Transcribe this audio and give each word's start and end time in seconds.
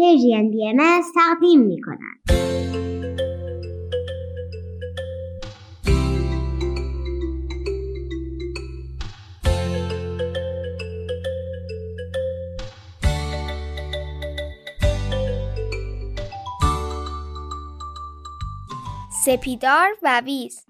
پرژین 0.00 0.50
بی 0.50 0.68
ام 0.68 1.02
تقدیم 1.14 1.60
می 1.60 1.80
کند. 1.82 2.20
سپیدار 19.24 19.88
و 20.02 20.22
ویز 20.24 20.66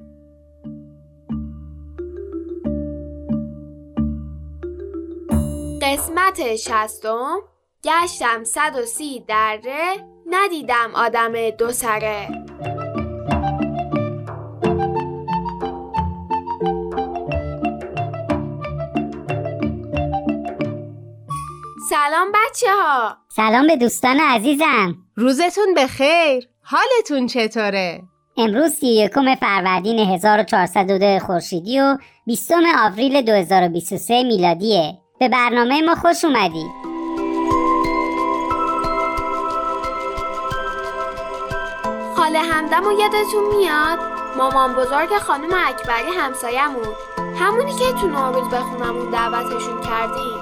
قسمت 5.82 6.56
شستم 6.56 7.49
گشتم 7.84 8.44
صد 8.44 8.76
و 8.82 8.86
سی 8.86 9.24
دره 9.28 10.06
ندیدم 10.26 10.90
آدم 10.94 11.50
دو 11.50 11.72
سره. 11.72 12.28
سلام 21.90 22.32
بچه 22.34 22.66
ها 22.70 23.16
سلام 23.28 23.66
به 23.66 23.76
دوستان 23.76 24.20
عزیزم. 24.20 24.94
روزتون 25.16 25.74
بخیر. 25.76 26.48
حالتون 26.62 27.26
چطوره؟ 27.26 28.02
امروز 28.36 28.72
سی 28.72 28.86
یکم 28.86 29.34
فروردین 29.34 29.98
1402 29.98 31.18
خورشیدی 31.18 31.80
و 31.80 31.96
20 32.26 32.52
آوریل 32.78 33.22
2023 33.22 34.22
میلادیه. 34.22 34.98
به 35.20 35.28
برنامه 35.28 35.82
ما 35.82 35.94
خوش 35.94 36.24
اومدید. 36.24 36.89
خاله 42.30 42.42
همدم 42.42 42.86
و 42.86 42.92
یادتون 42.92 43.56
میاد؟ 43.56 43.98
مامان 44.36 44.74
بزرگ 44.74 45.18
خانم 45.18 45.48
اکبری 45.66 46.18
همسایمون 46.18 46.94
همونی 47.40 47.72
که 47.72 47.92
تو 48.00 48.08
نوروز 48.08 48.48
به 48.48 48.56
خونمون 48.56 49.10
دعوتشون 49.10 49.80
کردیم. 49.80 50.38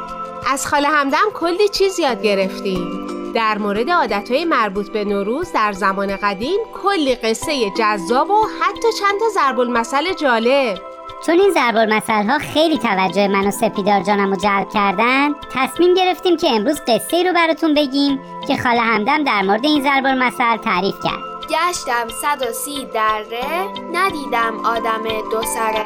از 0.53 0.67
خاله 0.67 0.89
همدم 0.89 1.31
کلی 1.35 1.69
چیز 1.69 1.99
یاد 1.99 2.23
گرفتیم. 2.23 3.07
در 3.35 3.59
مورد 3.59 3.91
عادتهای 3.91 4.45
مربوط 4.45 4.89
به 4.89 5.05
نوروز 5.05 5.53
در 5.53 5.73
زمان 5.73 6.17
قدیم 6.17 6.59
کلی 6.83 7.15
قصه 7.15 7.71
جذاب 7.71 8.31
و 8.31 8.47
حتی 8.61 8.89
چند 9.01 9.21
تا 9.21 9.29
ضرب 9.35 9.61
المثل 9.61 10.13
جالب. 10.13 10.79
چون 11.27 11.41
این 11.41 11.51
ضرب 11.51 11.77
المثل 11.77 12.25
ها 12.25 12.39
خیلی 12.39 12.79
توجه 12.79 13.29
من 13.29 13.47
و 13.47 13.51
سپیدار 13.51 14.01
جانم 14.01 14.31
رو 14.31 14.37
جلب 14.37 14.69
کردن 14.75 15.35
تصمیم 15.55 15.95
گرفتیم 15.95 16.37
که 16.37 16.51
امروز 16.51 16.81
قصه 16.89 17.23
رو 17.23 17.33
براتون 17.33 17.75
بگیم 17.75 18.21
که 18.49 18.57
خاله 18.57 18.81
همدم 18.81 19.25
در 19.25 19.43
مورد 19.43 19.65
این 19.65 19.83
ضرب 19.83 20.07
المثل 20.07 20.57
تعریف 20.57 20.95
کرد. 21.05 21.38
گشتم 21.51 22.09
صد 22.23 22.43
و 22.51 22.53
سی 22.53 22.87
دره 22.95 23.69
ندیدم 23.93 24.67
آدم 24.67 25.03
دو 25.33 25.43
سره 25.43 25.85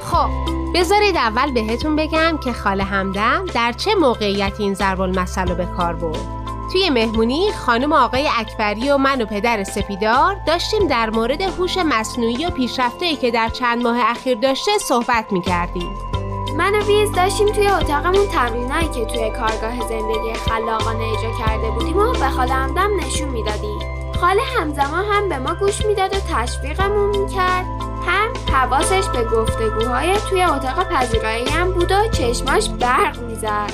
خب 0.00 0.30
بذارید 0.74 1.16
اول 1.16 1.50
بهتون 1.50 1.96
بگم 1.96 2.38
که 2.44 2.52
خاله 2.52 2.84
همدم 2.84 3.44
در 3.54 3.72
چه 3.72 3.94
موقعیتی 3.94 4.62
این 4.62 4.74
ضرب 4.74 5.00
المثل 5.00 5.54
به 5.54 5.66
کار 5.76 5.94
برد 5.94 6.36
توی 6.72 6.90
مهمونی 6.90 7.52
خانم 7.52 7.92
آقای 7.92 8.28
اکبری 8.38 8.90
و 8.90 8.96
من 8.96 9.22
و 9.22 9.26
پدر 9.26 9.64
سپیدار 9.64 10.36
داشتیم 10.46 10.86
در 10.86 11.10
مورد 11.10 11.42
هوش 11.42 11.78
مصنوعی 11.78 12.46
و 12.46 12.50
پیشرفته‌ای 12.50 13.16
که 13.16 13.30
در 13.30 13.48
چند 13.48 13.82
ماه 13.82 14.10
اخیر 14.10 14.38
داشته 14.38 14.78
صحبت 14.78 15.32
می‌کردیم. 15.32 16.05
من 16.66 16.74
و 16.74 16.84
ویز 16.84 17.12
داشتیم 17.12 17.48
توی 17.48 17.68
اتاقمون. 17.68 18.26
تمرینایی 18.26 18.88
که 18.88 19.04
توی 19.04 19.30
کارگاه 19.30 19.88
زندگی 19.88 20.34
خلاقانه 20.34 21.04
اجرا 21.04 21.30
کرده 21.46 21.70
بودیم 21.70 21.98
و 21.98 22.12
به 22.12 22.28
خاله 22.28 22.54
همدم 22.54 22.90
نشون 23.00 23.28
می‌دادیم. 23.28 23.78
خاله 24.20 24.42
همزمان 24.60 25.04
هم 25.04 25.28
به 25.28 25.38
ما 25.38 25.54
گوش 25.54 25.86
می‌داد 25.86 26.14
و 26.14 26.18
تشویقمون 26.34 27.08
می‌کرد. 27.10 27.64
هم 28.06 28.54
حواسش 28.54 29.08
به 29.08 29.24
گفتگوهای 29.24 30.16
توی 30.30 30.42
اتاق 30.42 30.88
پذیرایی 30.88 31.48
هم 31.48 31.72
بود 31.72 31.92
و 31.92 32.08
چشماش 32.08 32.68
برق 32.68 33.22
می‌زد. 33.22 33.72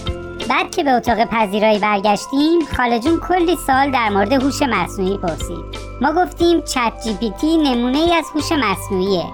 بعد 0.49 0.71
که 0.71 0.85
به 0.85 0.91
اتاق 0.91 1.25
پذیرایی 1.25 1.79
برگشتیم 1.79 2.61
خاله 2.77 3.01
جون 3.01 3.21
کلی 3.21 3.57
سال 3.67 3.91
در 3.91 4.09
مورد 4.09 4.33
هوش 4.33 4.63
مصنوعی 4.63 5.19
پرسید. 5.19 5.65
ما 6.01 6.13
گفتیم 6.13 6.61
چت 6.61 6.93
جی 7.05 7.15
پی 7.15 7.31
تی 7.31 7.57
نمونه 7.57 7.99
ای 7.99 8.15
از 8.15 8.25
هوش 8.35 8.53
مصنوعیه. 8.53 9.25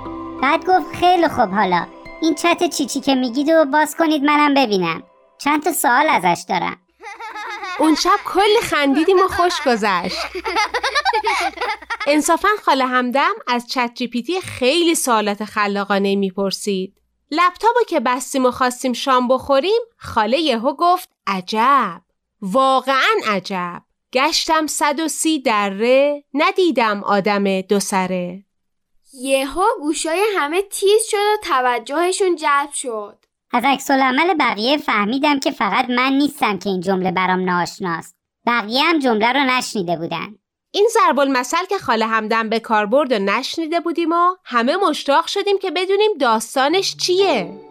بعد 0.42 0.60
گفت 0.66 0.96
خیلی 1.00 1.28
خوب 1.28 1.50
حالا 1.50 1.86
این 2.22 2.34
چت 2.34 2.70
چیچی 2.70 3.00
که 3.00 3.14
میگید 3.14 3.48
و 3.48 3.64
باز 3.64 3.96
کنید 3.96 4.22
منم 4.22 4.54
ببینم. 4.54 5.02
چند 5.38 5.62
تا 5.62 5.72
سوال 5.72 6.08
ازش 6.08 6.44
دارم. 6.48 6.76
اون 7.78 7.94
شب 7.94 8.18
کلی 8.24 8.60
خندیدیم 8.62 9.18
و 9.18 9.28
خوش 9.28 9.62
گذشت. 9.66 10.16
انصافا 12.06 12.48
خاله 12.64 12.86
همدم 12.86 13.32
از 13.46 13.68
چت 13.68 13.90
جی 13.94 14.08
پی 14.08 14.22
تی 14.22 14.40
خیلی 14.40 14.94
سوالات 14.94 15.44
خلاقانه 15.44 16.16
می‌پرسید. 16.16 17.00
لپتاپو 17.30 17.80
که 17.88 18.00
بستیم 18.00 18.46
و 18.46 18.50
خواستیم 18.50 18.92
شام 18.92 19.28
بخوریم 19.28 19.80
خاله 19.96 20.38
یهو 20.38 20.76
گفت 20.78 21.08
عجب. 21.26 22.02
واقعا 22.42 23.14
عجب. 23.26 23.82
گشتم 24.12 24.66
صد 24.66 25.00
و 25.00 25.08
سی 25.08 25.42
دره 25.42 26.24
ندیدم 26.34 27.04
آدم 27.04 27.60
دو 27.60 27.80
سره. 27.80 28.44
یهو 29.12 29.64
گوشای 29.80 30.22
همه 30.36 30.62
تیز 30.62 31.02
شد 31.10 31.16
و 31.16 31.36
توجهشون 31.42 32.36
جلب 32.36 32.72
شد. 32.72 33.24
از 33.52 33.62
عکس 33.66 33.90
العمل 33.90 34.34
بقیه 34.34 34.78
فهمیدم 34.78 35.40
که 35.40 35.50
فقط 35.50 35.90
من 35.90 36.12
نیستم 36.12 36.58
که 36.58 36.70
این 36.70 36.80
جمله 36.80 37.10
برام 37.10 37.44
ناشناست 37.44 38.16
بقیه 38.46 38.82
هم 38.84 38.98
جمله 38.98 39.32
رو 39.32 39.40
نشنیده 39.40 39.96
بودن. 39.96 40.38
این 40.70 40.88
ضرب 40.92 41.18
المثل 41.18 41.64
که 41.68 41.78
خاله 41.78 42.06
همدم 42.06 42.48
به 42.48 42.60
کار 42.60 42.86
برد 42.86 43.12
و 43.12 43.18
نشنیده 43.18 43.80
بودیم 43.80 44.12
و 44.12 44.36
همه 44.44 44.76
مشتاق 44.76 45.26
شدیم 45.26 45.58
که 45.58 45.70
بدونیم 45.70 46.10
داستانش 46.20 46.96
چیه. 46.96 47.67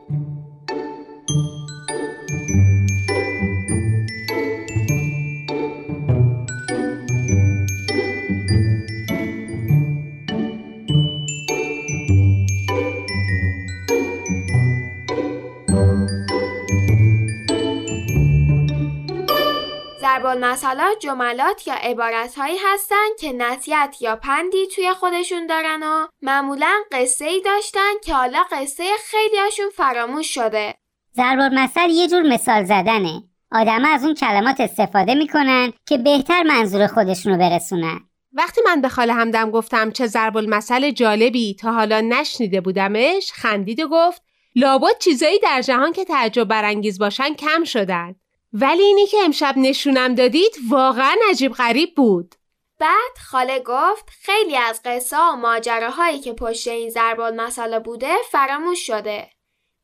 ضرب 20.28 20.44
المثلات 20.44 21.00
جملات 21.00 21.68
یا 21.68 21.74
عبارت 21.74 22.36
هایی 22.36 22.58
هستن 22.74 23.08
که 23.20 23.34
نصیحت 23.34 24.02
یا 24.02 24.16
پندی 24.16 24.68
توی 24.76 24.94
خودشون 24.94 25.48
دارن 25.48 25.84
و 25.84 26.08
معمولا 26.22 26.74
قصه 26.92 27.26
ای 27.26 27.42
داشتن 27.42 27.94
که 28.04 28.14
حالا 28.14 28.44
قصه 28.52 28.84
خیلیاشون 29.06 29.70
فراموش 29.76 30.34
شده. 30.34 30.76
ضرب 31.16 31.40
المثل 31.40 31.90
یه 31.90 32.08
جور 32.08 32.22
مثال 32.22 32.64
زدنه. 32.64 33.24
آدم 33.52 33.86
از 33.86 34.04
اون 34.04 34.14
کلمات 34.14 34.60
استفاده 34.60 35.16
می‌کنن 35.16 35.74
که 35.86 35.98
بهتر 35.98 36.44
منظور 36.44 36.88
خودشونو 36.88 37.38
برسونن. 37.38 38.00
وقتی 38.34 38.62
من 38.66 38.82
به 38.82 38.90
خاله 38.90 39.14
همدم 39.14 39.52
گفتم 39.52 39.92
چه 39.92 40.08
ضرب 40.08 40.38
المثل 40.38 40.92
جالبی 40.92 41.56
تا 41.56 41.72
حالا 41.72 42.02
نشنیده 42.02 42.62
بودمش 42.62 43.32
خندید 43.32 43.80
و 43.80 43.88
گفت 43.88 44.22
لابد 44.56 44.98
چیزایی 45.00 45.40
در 45.40 45.62
جهان 45.62 45.94
که 45.94 46.06
تعجب 46.06 46.44
برانگیز 46.44 47.00
باشن 47.00 47.34
کم 47.34 47.64
شدن. 47.64 48.16
ولی 48.62 48.84
اینی 48.84 49.08
که 49.08 49.18
امشب 49.24 49.54
نشونم 49.58 50.16
دادید 50.16 50.52
واقعا 50.70 51.16
عجیب 51.30 51.54
غریب 51.54 51.96
بود. 51.96 52.36
بعد 52.80 53.18
خاله 53.30 53.60
گفت 53.60 54.10
خیلی 54.22 54.58
از 54.58 54.82
قصه 54.86 55.18
و 55.18 55.36
ماجراهایی 55.36 56.20
که 56.20 56.34
پشت 56.34 56.68
این 56.68 56.90
ضرب 56.90 57.20
المثل 57.20 57.80
بوده 57.80 58.14
فراموش 58.32 58.88
شده. 58.88 59.30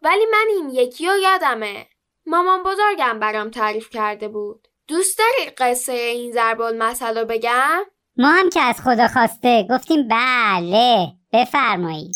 ولی 0.02 0.26
من 0.32 0.46
این 0.50 0.70
یکی 0.70 1.08
رو 1.08 1.18
یادمه. 1.18 1.88
مامان 2.26 2.64
بزرگم 2.64 3.20
برام 3.20 3.50
تعریف 3.50 3.90
کرده 3.90 4.28
بود. 4.28 4.68
دوست 4.88 5.20
داری 5.20 5.50
قصه 5.50 5.94
این 5.94 6.32
ضرب 6.32 6.62
المثل 6.62 7.18
رو 7.18 7.26
بگم؟ 7.26 7.80
ما 8.18 8.28
هم 8.28 8.50
که 8.50 8.62
از 8.62 8.82
خدا 8.82 9.08
خواسته. 9.08 9.68
گفتیم 9.70 10.08
بله 10.08 11.08
بفرمایید 11.34 12.16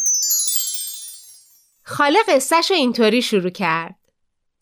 خاله 1.84 2.20
قصهش 2.28 2.72
رو 2.72 2.78
اینطوری 2.78 3.22
شروع 3.22 3.50
کرد. 3.50 3.97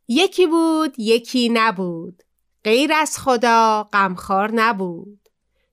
یکی 0.07 0.47
بود 0.47 0.99
یکی 0.99 1.49
نبود. 1.49 2.23
غیر 2.63 2.93
از 2.93 3.17
خدا 3.17 3.89
غمخوار 3.93 4.51
نبود. 4.51 5.19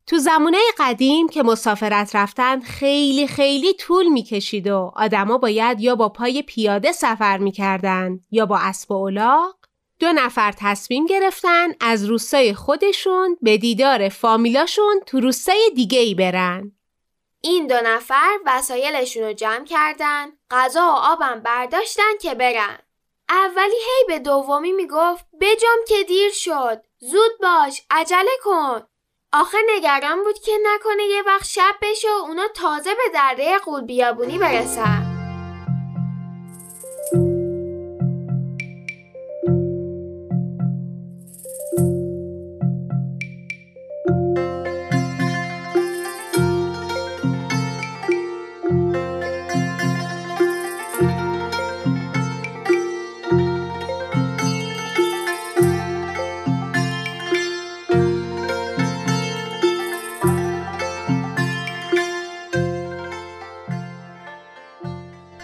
تو 0.07 0.19
زمانه 0.19 0.59
قدیم 0.79 1.29
که 1.29 1.43
مسافرت 1.43 2.17
رفتن 2.17 2.61
خیلی 2.61 3.27
خیلی 3.27 3.75
طول 3.75 4.09
می‌کشید 4.09 4.67
و 4.67 4.93
آدما 4.97 5.39
باید 5.39 5.81
یا 5.81 5.95
با 5.97 6.09
پای 6.09 6.43
پیاده 6.43 6.93
سفر 6.93 7.39
می‌کردن 7.39 8.21
یا 8.31 8.47
با 8.47 8.59
اسب 8.59 8.91
و 8.91 8.95
الاغ. 8.95 9.55
دو 9.99 10.13
نفر 10.13 10.53
تصمیم 10.59 11.07
گرفتن 11.07 11.69
از 11.81 12.05
روستای 12.05 12.55
خودشون 12.55 13.37
به 13.43 13.59
دیدار 13.59 14.09
فامیلاشون 14.09 15.01
تو 15.07 15.21
روستای 15.21 15.71
دیگه 15.75 15.99
ای 15.99 16.15
برن. 16.15 16.73
این 17.41 17.67
دو 17.67 17.75
نفر 17.85 18.39
وسایلشون 18.47 19.23
رو 19.23 19.33
جمع 19.33 19.65
کردن 19.65 20.27
غذا 20.51 20.81
و 20.81 20.97
آبم 20.97 21.41
برداشتن 21.45 22.19
که 22.23 22.35
برن. 22.35 22.79
اولی 23.33 23.77
هی 23.77 24.05
به 24.09 24.19
دومی 24.19 24.73
می‌گفت 24.73 25.25
بجام 25.41 25.79
که 25.89 26.03
دیر 26.03 26.31
شد 26.33 26.83
زود 26.99 27.39
باش 27.41 27.83
عجله 27.91 28.31
کن. 28.45 28.83
آخه 29.33 29.59
نگران 29.77 30.25
بود 30.25 30.39
که 30.39 30.53
نکنه 30.63 31.03
یه 31.05 31.23
وقت 31.27 31.45
شب 31.45 31.75
بشه 31.83 32.09
و 32.09 32.25
اونا 32.27 32.49
تازه 32.49 32.95
به 32.95 33.03
دره 33.15 33.59
قول 33.59 33.81
بیابونی 33.81 34.39
برسن. 34.39 35.12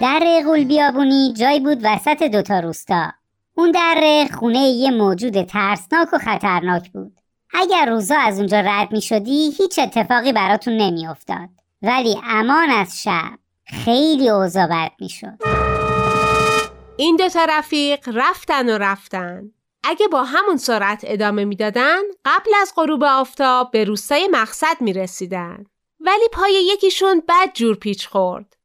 در 0.00 0.42
قول 0.44 0.64
بیابونی 0.64 1.32
جایی 1.32 1.60
بود 1.60 1.78
وسط 1.82 2.22
دوتا 2.22 2.60
روستا 2.60 3.12
اون 3.54 3.70
در 3.70 4.26
خونه 4.38 4.58
یه 4.58 4.90
موجود 4.90 5.42
ترسناک 5.42 6.08
و 6.12 6.18
خطرناک 6.18 6.92
بود 6.92 7.20
اگر 7.54 7.86
روزا 7.86 8.18
از 8.18 8.38
اونجا 8.38 8.60
رد 8.60 8.92
می 8.92 9.02
شدی 9.02 9.50
هیچ 9.58 9.78
اتفاقی 9.78 10.32
براتون 10.32 10.76
نمی 10.76 11.06
افتاد. 11.06 11.48
ولی 11.82 12.18
امان 12.24 12.70
از 12.70 13.02
شب 13.02 13.38
خیلی 13.66 14.28
اوضاع 14.28 14.66
بد 14.66 14.92
می 15.00 15.08
شد. 15.08 15.38
این 16.96 17.16
دوتا 17.16 17.46
رفیق 17.48 18.08
رفتن 18.14 18.68
و 18.68 18.78
رفتن 18.78 19.50
اگه 19.84 20.08
با 20.08 20.24
همون 20.24 20.56
سرعت 20.56 21.00
ادامه 21.06 21.44
می‌دادن 21.44 21.98
قبل 22.24 22.50
از 22.62 22.72
غروب 22.76 23.04
آفتاب 23.04 23.70
به 23.70 23.84
روستای 23.84 24.28
مقصد 24.32 24.80
می 24.80 24.92
رسیدن. 24.92 25.64
ولی 26.00 26.28
پای 26.32 26.64
یکیشون 26.74 27.22
بد 27.28 27.52
جور 27.54 27.76
پیچ 27.76 28.08
خورد 28.08 28.57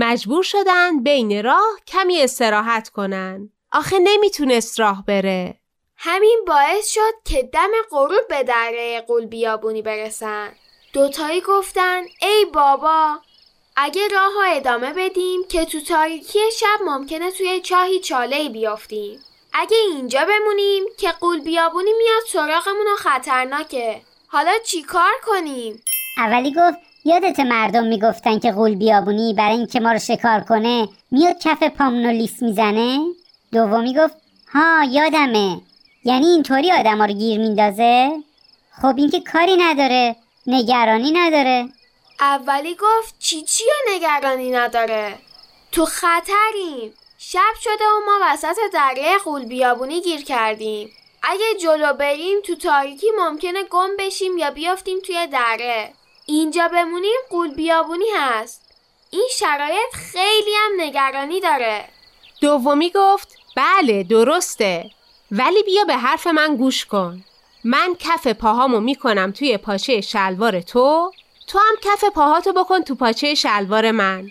مجبور 0.00 0.42
شدن 0.42 1.02
بین 1.02 1.44
راه 1.44 1.78
کمی 1.86 2.22
استراحت 2.22 2.88
کنن. 2.88 3.50
آخه 3.72 3.98
نمی‌تونست 3.98 4.80
راه 4.80 5.04
بره. 5.06 5.60
همین 5.96 6.44
باعث 6.46 6.88
شد 6.88 7.14
که 7.24 7.42
دم 7.42 7.70
غروب 7.90 8.28
به 8.28 8.42
دره 8.42 9.00
قول 9.00 9.26
بیابونی 9.26 9.82
برسن. 9.82 10.52
دوتایی 10.92 11.40
گفتن 11.40 12.02
ای 12.22 12.46
بابا 12.54 13.18
اگه 13.76 14.08
راه 14.08 14.32
ها 14.32 14.42
ادامه 14.44 14.92
بدیم 14.92 15.44
که 15.48 15.64
تو 15.64 15.80
تاریکی 15.80 16.38
شب 16.58 16.78
ممکنه 16.84 17.30
توی 17.30 17.60
چاهی 17.60 18.00
چاله 18.00 18.48
بیافتیم. 18.48 19.20
اگه 19.52 19.76
اینجا 19.76 20.24
بمونیم 20.24 20.84
که 20.98 21.12
قول 21.12 21.40
بیابونی 21.40 21.92
میاد 21.98 22.22
سراغمون 22.28 22.86
و 22.92 22.96
خطرناکه. 22.96 24.02
حالا 24.26 24.52
چی 24.64 24.82
کار 24.82 25.12
کنیم؟ 25.26 25.82
اولی 26.18 26.54
گفت 26.54 26.87
یادت 27.04 27.40
مردم 27.40 27.86
می‌گفتن 27.86 28.38
که 28.38 28.52
غول 28.52 28.74
بیابونی 28.74 29.34
برای 29.34 29.56
اینکه 29.56 29.80
ما 29.80 29.92
رو 29.92 29.98
شکار 29.98 30.40
کنه 30.40 30.88
میاد 31.10 31.38
کف 31.38 31.62
پامونو 31.62 32.10
لیس 32.10 32.42
می‌زنه؟ 32.42 32.98
دومی 33.52 33.94
گفت 33.94 34.14
ها 34.52 34.84
یادمه. 34.84 35.60
یعنی 36.04 36.26
اینطوری 36.26 36.72
آدم 36.72 37.02
رو 37.02 37.12
گیر 37.12 37.40
میندازه؟ 37.40 38.10
خب 38.82 38.94
اینکه 38.96 39.20
کاری 39.20 39.56
نداره 39.56 40.16
نگرانی 40.46 41.12
نداره. 41.12 41.68
اولی 42.20 42.74
گفت 42.74 43.14
چی 43.18 43.42
چی 43.42 43.64
نگرانی 43.94 44.50
نداره؟ 44.50 45.18
تو 45.72 45.84
خطریم. 45.84 46.94
شب 47.18 47.54
شده 47.60 47.84
و 47.84 48.04
ما 48.06 48.18
وسط 48.22 48.56
دره 48.72 49.18
غول 49.24 49.44
بیابونی 49.44 50.00
گیر 50.00 50.24
کردیم. 50.24 50.90
اگه 51.22 51.44
جلو 51.62 51.92
بریم 51.92 52.38
تو 52.46 52.54
تاریکی 52.54 53.06
ممکنه 53.18 53.62
گم 53.70 53.90
بشیم 53.98 54.38
یا 54.38 54.50
بیافتیم 54.50 54.98
توی 55.06 55.26
دره. 55.26 55.92
اینجا 56.30 56.68
بمونیم 56.68 57.16
قول 57.30 57.54
بیابونی 57.54 58.04
هست. 58.16 58.62
این 59.10 59.28
شرایط 59.38 59.94
خیلی 59.94 60.50
هم 60.56 60.80
نگرانی 60.80 61.40
داره. 61.40 61.84
دومی 62.40 62.92
گفت 62.94 63.36
بله 63.56 64.02
درسته. 64.02 64.90
ولی 65.30 65.62
بیا 65.62 65.84
به 65.84 65.96
حرف 65.96 66.26
من 66.26 66.56
گوش 66.56 66.84
کن. 66.84 67.24
من 67.64 67.96
کف 67.98 68.26
پاهامو 68.26 68.80
می‌کنم 68.80 69.32
توی 69.32 69.56
پاچه 69.56 70.00
شلوار 70.00 70.60
تو. 70.60 71.12
تو 71.46 71.58
هم 71.58 71.76
کف 71.82 72.04
پاهاتو 72.04 72.52
بکن 72.52 72.82
تو 72.82 72.94
پاچه 72.94 73.34
شلوار 73.34 73.90
من. 73.90 74.30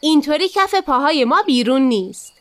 اینطوری 0.00 0.48
کف 0.48 0.74
پاهای 0.74 1.24
ما 1.24 1.42
بیرون 1.42 1.82
نیست. 1.82 2.32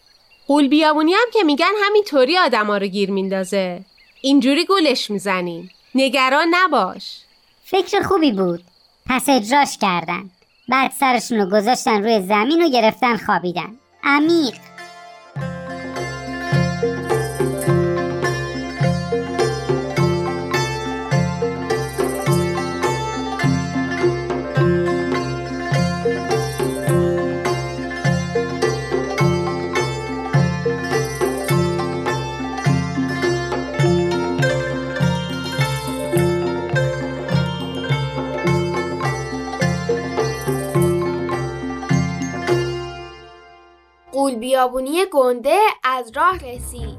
قول 0.47 0.67
بیابونی 0.67 1.13
هم 1.13 1.31
که 1.33 1.43
میگن 1.43 1.71
همینطوری 1.85 2.37
آدما 2.37 2.77
رو 2.77 2.87
گیر 2.87 3.11
میندازه. 3.11 3.85
اینجوری 4.21 4.65
گولش 4.65 5.09
می‌زنیم. 5.09 5.71
نگران 5.95 6.47
نباش. 6.51 7.19
فکر 7.65 8.01
خوبی 8.01 8.31
بود. 8.31 8.63
پس 9.05 9.29
اجراش 9.29 9.77
کردن. 9.77 10.29
بعد 10.69 10.91
سرشون 10.99 11.37
رو 11.37 11.45
گذاشتن 11.45 12.03
روی 12.03 12.21
زمین 12.21 12.65
و 12.65 12.69
گرفتن 12.69 13.17
خوابیدن. 13.17 13.69
عمیق. 14.03 14.53
بیابونی 44.63 45.05
گنده 45.05 45.59
از 45.83 46.11
راه 46.15 46.37
رسید. 46.37 46.97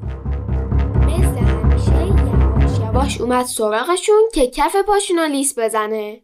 مثل 1.07 1.39
همیشه 1.39 2.07
یواش 2.07 2.79
یواش 2.79 3.21
اومد 3.21 3.47
سراغشون 3.47 4.29
که 4.35 4.51
کف 4.51 4.77
پاشون 4.77 5.19
لیس 5.19 5.59
بزنه. 5.59 6.23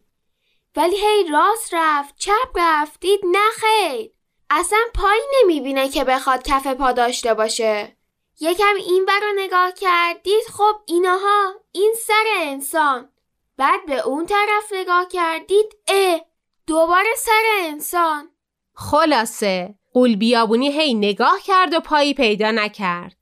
ولی 0.77 0.97
هی 0.97 1.29
راست 1.33 1.75
رفت 1.75 2.15
چپ 2.19 2.57
رفت 2.57 3.01
دید 3.01 3.21
نخیر 3.25 4.13
اصلا 4.51 4.79
پای 4.95 5.21
نمی‌بینه 5.43 5.89
که 5.89 6.05
بخواد 6.05 6.43
کف 6.43 6.67
پا 6.67 6.93
داشته 6.93 7.35
باشه. 7.35 7.97
یکم 8.41 8.75
این 8.77 9.07
رو 9.23 9.33
نگاه 9.37 9.73
کرد 9.73 10.23
دید 10.23 10.45
خب 10.53 10.77
ایناها 10.87 11.55
این 11.73 11.95
سر 12.07 12.25
انسان. 12.37 13.09
بعد 13.57 13.87
به 13.87 13.99
اون 14.07 14.27
طرف 14.27 14.73
نگاه 14.73 15.09
کرد 15.09 15.47
دید 15.47 15.77
اه 15.89 16.21
دوباره 16.67 17.15
سر 17.17 17.43
انسان. 17.61 18.31
خلاصه. 18.75 19.80
قول 19.93 20.17
بیابونی 20.17 20.73
هی 20.73 20.95
نگاه 20.95 21.39
کرد 21.45 21.75
و 21.75 21.81
پایی 21.81 22.15
پیدا 22.15 22.51
نکرد. 22.51 23.17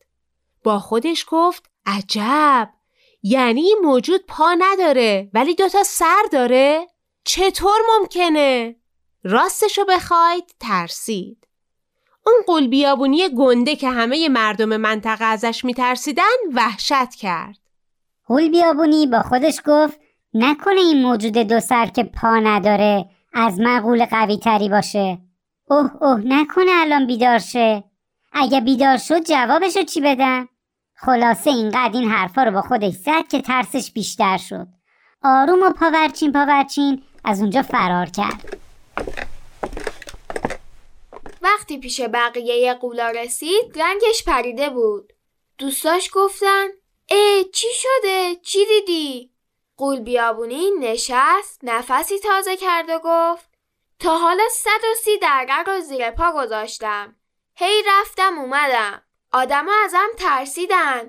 با 0.64 0.78
خودش 0.78 1.26
گفت 1.28 1.70
عجب 1.86 2.70
یعنی 3.22 3.74
موجود 3.82 4.20
پا 4.28 4.54
نداره 4.58 5.30
ولی 5.34 5.54
دوتا 5.54 5.82
سر 5.82 6.22
داره؟ 6.32 6.86
چطور 7.24 7.78
ممکنه؟ 7.88 8.76
راستشو 9.24 9.84
بخواید 9.88 10.54
ترسید. 10.60 11.48
اون 12.26 12.36
قول 12.46 12.68
بیابونی 12.68 13.28
گنده 13.28 13.76
که 13.76 13.88
همه 13.88 14.28
مردم 14.28 14.76
منطقه 14.76 15.24
ازش 15.24 15.64
میترسیدن 15.64 16.24
وحشت 16.54 17.14
کرد. 17.14 17.58
قول 18.26 18.48
بیابونی 18.48 19.06
با 19.06 19.22
خودش 19.22 19.60
گفت 19.66 20.00
نکنه 20.34 20.80
این 20.80 21.02
موجود 21.02 21.38
دو 21.38 21.60
سر 21.60 21.86
که 21.86 22.04
پا 22.04 22.36
نداره 22.36 23.06
از 23.32 23.60
مقول 23.60 24.04
قوی 24.04 24.38
تری 24.38 24.68
باشه. 24.68 25.27
اوه 25.70 26.02
اوه 26.02 26.20
نکنه 26.24 26.70
الان 26.74 27.06
بیدار 27.06 27.38
شه. 27.38 27.84
اگه 28.32 28.60
بیدار 28.60 28.96
شد 28.96 29.24
جوابشو 29.24 29.82
چی 29.82 30.00
بدم 30.00 30.48
خلاصه 30.94 31.50
اینقدر 31.50 31.90
این 31.98 32.10
حرفا 32.10 32.42
رو 32.42 32.50
با 32.50 32.62
خودش 32.62 32.92
زد 32.92 33.28
که 33.28 33.40
ترسش 33.40 33.92
بیشتر 33.92 34.38
شد. 34.38 34.66
آروم 35.22 35.62
و 35.62 35.70
پاورچین 35.70 36.32
پاورچین 36.32 37.02
از 37.24 37.40
اونجا 37.40 37.62
فرار 37.62 38.06
کرد. 38.06 38.58
وقتی 41.42 41.78
پیش 41.78 42.00
بقیه 42.00 42.74
قولا 42.74 43.10
رسید 43.10 43.78
رنگش 43.80 44.24
پریده 44.26 44.70
بود. 44.70 45.12
دوستاش 45.58 46.10
گفتن 46.12 46.66
ای 47.10 47.44
چی 47.54 47.68
شده؟ 47.74 48.36
چی 48.42 48.58
دیدی؟ 48.66 49.30
قول 49.76 50.00
بیابونی 50.00 50.70
نشست 50.80 51.60
نفسی 51.62 52.18
تازه 52.18 52.56
کرد 52.56 52.88
و 52.88 53.00
گفت 53.04 53.47
تا 53.98 54.18
حالا 54.18 54.42
صد 54.50 54.84
و 54.92 54.94
سی 55.04 55.18
درگر 55.18 55.64
رو 55.66 55.80
زیر 55.80 56.10
پا 56.10 56.32
گذاشتم. 56.32 57.16
هی 57.54 57.82
رفتم 57.86 58.38
اومدم. 58.38 59.02
آدما 59.32 59.72
ازم 59.84 60.08
ترسیدن. 60.18 61.00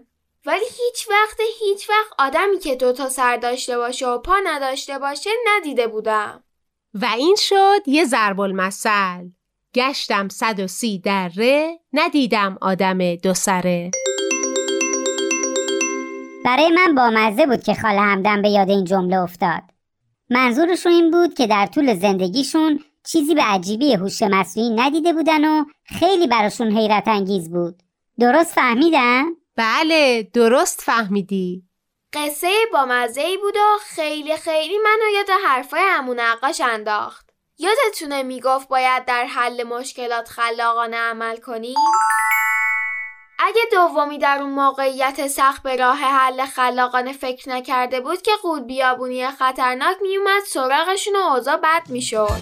ولی 0.45 0.65
هیچ 0.65 1.09
وقت 1.09 1.39
هیچ 1.59 1.89
وقت 1.89 2.13
آدمی 2.19 2.59
که 2.59 2.75
دوتا 2.75 3.09
سر 3.09 3.37
داشته 3.37 3.77
باشه 3.77 4.07
و 4.07 4.17
پا 4.17 4.35
نداشته 4.43 4.99
باشه 4.99 5.29
ندیده 5.47 5.87
بودم. 5.87 6.43
و 6.93 7.05
این 7.05 7.35
شد 7.39 7.81
یه 7.85 8.05
ضرب 8.05 8.39
المثل. 8.39 9.29
گشتم 9.75 10.29
صد 10.29 10.59
و 10.59 10.67
سی 10.67 10.99
دره 10.99 11.79
ندیدم 11.93 12.57
آدم 12.61 13.15
دو 13.15 13.33
سره 13.33 13.91
برای 16.45 16.69
من 16.69 16.95
بامزه 16.95 17.45
بود 17.45 17.63
که 17.63 17.73
خاله 17.73 17.99
همدم 18.01 18.41
به 18.41 18.49
یاد 18.49 18.69
این 18.69 18.85
جمله 18.85 19.17
افتاد 19.17 19.61
منظورشون 20.29 20.91
این 20.91 21.11
بود 21.11 21.33
که 21.33 21.47
در 21.47 21.65
طول 21.65 21.95
زندگیشون 21.95 22.79
چیزی 23.07 23.35
به 23.35 23.41
عجیبی 23.41 23.93
هوش 23.93 24.21
مصنوعی 24.21 24.69
ندیده 24.69 25.13
بودن 25.13 25.45
و 25.45 25.65
خیلی 25.99 26.27
براشون 26.27 26.77
حیرت 26.77 27.07
انگیز 27.07 27.49
بود 27.51 27.83
درست 28.19 28.53
فهمیدن؟ 28.53 29.23
بله 29.55 30.29
درست 30.33 30.81
فهمیدی 30.81 31.63
قصه 32.13 32.51
بامزه 32.73 33.21
ای 33.21 33.37
بود 33.37 33.55
و 33.55 33.77
خیلی 33.81 34.37
خیلی 34.37 34.77
منو 34.77 35.11
یاد 35.15 35.29
حرفای 35.45 35.81
امون 35.97 36.19
نقاش 36.19 36.61
انداخت 36.61 37.29
یادتونه 37.57 38.23
می‌گفت 38.23 38.67
باید 38.67 39.05
در 39.05 39.25
حل 39.25 39.63
مشکلات 39.63 40.27
خلاقانه 40.27 40.97
عمل 40.97 41.37
کنیم؟ 41.37 41.75
اگه 43.41 43.61
دومی 43.71 44.17
در 44.17 44.37
اون 44.41 44.49
موقعیت 44.49 45.27
سخت 45.27 45.63
به 45.63 45.75
راه 45.75 45.97
حل 45.97 46.45
خلاقانه 46.45 47.13
فکر 47.13 47.49
نکرده 47.49 47.99
بود 47.99 48.21
که 48.21 48.31
قول 48.41 48.63
بیابونی 48.63 49.27
خطرناک 49.27 49.97
میومد 50.01 50.43
سراغشون 50.47 51.15
و 51.15 51.19
اوضاع 51.19 51.57
بد 51.57 51.89
می‌شد. 51.89 52.41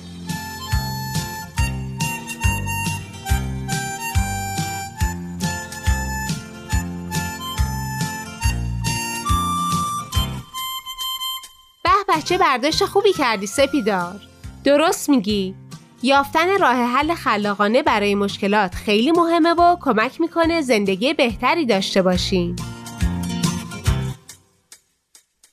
به 11.84 11.90
بچه 12.10 12.38
برداشت 12.38 12.86
خوبی 12.86 13.14
کردی 13.14 13.48
سپیدار. 13.48 14.22
درست 14.64 15.10
میگی. 15.10 15.56
یافتن 16.04 16.60
راه 16.60 16.76
حل 16.76 17.14
خلاقانه 17.14 17.84
برای 17.84 18.16
مشکلات 18.16 18.76
خیلی 18.76 19.12
مهمه 19.12 19.54
و 19.54 19.78
کمک 19.82 20.22
می‌کنه 20.22 20.62
زندگی 20.62 21.14
بهتری 21.14 21.66
داشته 21.66 22.02
باشیم. 22.02 22.56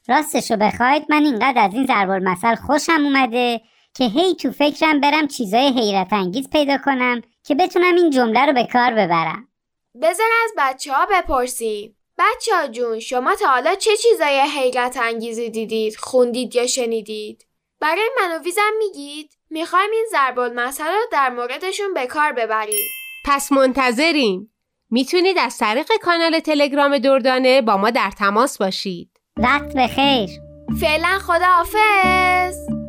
راستشو 0.08 0.56
بخواید 0.56 1.04
من 1.08 1.24
اینقدر 1.24 1.64
از 1.64 1.74
این 1.74 1.86
ضرب 1.86 2.10
المثل 2.10 2.54
خوشم 2.54 3.04
اومده 3.04 3.60
که 3.94 4.04
هی 4.04 4.34
تو 4.34 4.52
فکرم 4.52 5.00
برم 5.00 5.28
چیزای 5.28 5.72
حیرت 5.72 6.12
انگیز 6.12 6.50
پیدا 6.50 6.78
کنم 6.84 7.22
که 7.44 7.54
بتونم 7.54 7.94
این 7.94 8.10
جمله 8.10 8.46
رو 8.46 8.52
به 8.52 8.68
کار 8.72 8.90
ببرم. 8.90 9.48
بذار 10.02 10.26
از 10.44 10.52
بچه 10.58 10.92
ها 10.92 11.06
بپرسیم. 11.12 11.96
بچه 12.18 12.56
ها 12.56 12.66
جون 12.66 13.00
شما 13.00 13.34
تا 13.34 13.46
حالا 13.46 13.74
چه 13.74 13.90
چیزای 13.96 14.40
حیرت 14.40 14.96
انگیزی 14.96 15.50
دیدید 15.50 15.96
خوندید 15.96 16.54
یا 16.54 16.66
شنیدید؟ 16.66 17.46
برای 17.80 18.10
من 18.20 18.36
و 18.36 18.42
ویزم 18.42 18.72
میگید؟ 18.78 19.30
می‌خوایم 19.54 19.90
این 19.92 20.06
ضرب 20.10 20.38
المثل 20.38 20.84
رو 20.84 21.00
در 21.12 21.30
موردشون 21.30 21.94
به 21.94 22.06
کار 22.06 22.32
ببریم. 22.32 22.88
پس 23.24 23.52
منتظریم. 23.52 24.54
می‌تونید 24.90 25.38
از 25.38 25.58
طریق 25.58 25.92
کانال 26.02 26.40
تلگرام 26.40 26.98
دردانه 26.98 27.62
با 27.62 27.76
ما 27.76 27.90
در 27.90 28.10
تماس 28.18 28.58
باشید. 28.58 29.10
وقت 29.36 29.76
بخیر 29.76 30.30
فعلا 30.80 31.18
خداحافظ. 31.18 32.83